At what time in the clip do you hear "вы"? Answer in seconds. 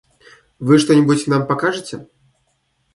0.57-0.79